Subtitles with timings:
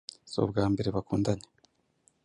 [0.31, 1.47] si ubwa mbere bakundanye,